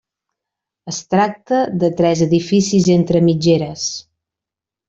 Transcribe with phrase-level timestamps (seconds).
[0.91, 3.89] Es tracta de tres edificis entre mitgeres.